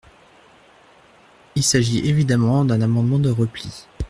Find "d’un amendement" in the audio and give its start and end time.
2.65-3.19